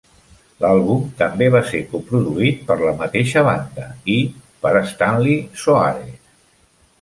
L'àlbum 0.63 1.01
també 1.17 1.49
va 1.55 1.59
ser 1.71 1.81
co-produït 1.91 2.63
per 2.69 2.77
la 2.79 2.95
mateixa 3.03 3.43
banda 3.49 3.85
i 4.15 4.17
per 4.65 4.73
Stanley 4.95 5.37
Soares. 5.67 6.11